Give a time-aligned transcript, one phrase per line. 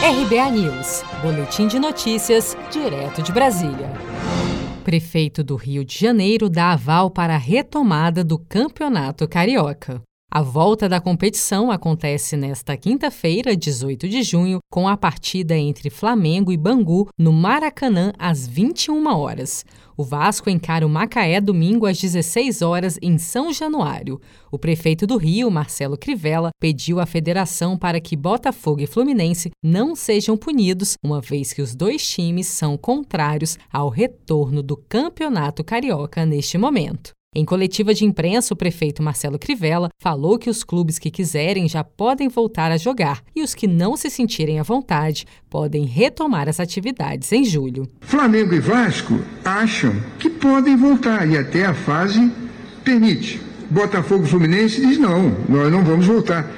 [0.00, 3.90] RBA News, Boletim de Notícias, direto de Brasília.
[4.84, 10.00] Prefeito do Rio de Janeiro dá aval para a retomada do Campeonato Carioca.
[10.30, 16.52] A volta da competição acontece nesta quinta-feira, 18 de junho, com a partida entre Flamengo
[16.52, 19.64] e Bangu no Maracanã às 21 horas.
[19.96, 24.20] O Vasco encara o Macaé domingo às 16 horas em São Januário.
[24.52, 29.96] O prefeito do Rio, Marcelo Crivella, pediu à federação para que Botafogo e Fluminense não
[29.96, 36.26] sejam punidos, uma vez que os dois times são contrários ao retorno do Campeonato Carioca
[36.26, 37.17] neste momento.
[37.34, 41.84] Em coletiva de imprensa, o prefeito Marcelo Crivella falou que os clubes que quiserem já
[41.84, 46.58] podem voltar a jogar e os que não se sentirem à vontade podem retomar as
[46.58, 47.86] atividades em julho.
[48.00, 52.32] Flamengo e Vasco acham que podem voltar e até a fase
[52.82, 53.38] permite.
[53.68, 56.50] Botafogo Fluminense diz não, nós não vamos voltar.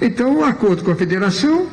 [0.00, 1.66] Então, o acordo com a federação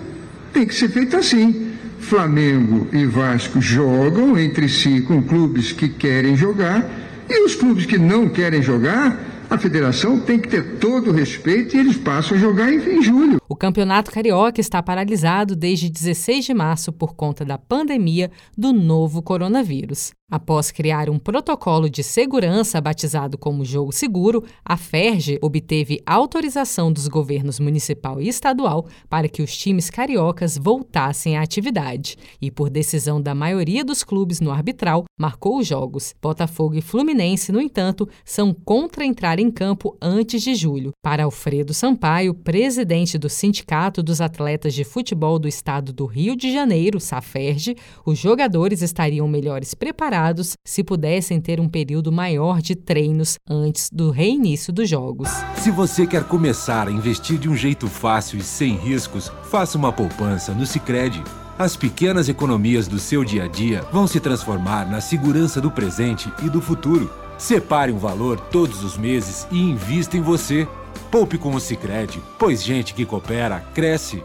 [0.52, 1.72] tem que ser feito assim.
[2.00, 7.98] Flamengo e Vasco jogam entre si com clubes que querem jogar e os clubes que
[7.98, 9.18] não querem jogar,
[9.52, 13.38] a federação tem que ter todo o respeito e eles passam a jogar em, julho.
[13.50, 19.22] O Campeonato Carioca está paralisado desde 16 de março por conta da pandemia do novo
[19.22, 20.14] coronavírus.
[20.32, 27.10] Após criar um protocolo de segurança batizado como Jogo Seguro, a FERJ obteve autorização dos
[27.10, 32.16] governos municipal e estadual para que os times cariocas voltassem à atividade.
[32.42, 36.16] E por decisão da maioria dos clubes no arbitral, marcou os jogos.
[36.22, 40.92] Botafogo e Fluminense, no entanto, são contra entrar em campo antes de julho.
[41.02, 46.54] Para Alfredo Sampaio, presidente do Sindicato dos Atletas de Futebol do Estado do Rio de
[46.54, 47.76] Janeiro, SAFERJ,
[48.06, 54.12] os jogadores estariam melhores preparados se pudessem ter um período maior de treinos antes do
[54.12, 55.30] reinício dos jogos.
[55.56, 59.92] Se você quer começar a investir de um jeito fácil e sem riscos, faça uma
[59.92, 61.24] poupança no Sicredi.
[61.58, 66.32] As pequenas economias do seu dia a dia vão se transformar na segurança do presente
[66.44, 67.12] e do futuro.
[67.42, 70.68] Separe um valor todos os meses e invista em você.
[71.10, 74.24] Poupe com o Sicredi, pois gente que coopera cresce.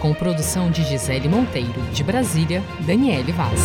[0.00, 3.60] Com produção de Gisele Monteiro, de Brasília, Daniele Vaz.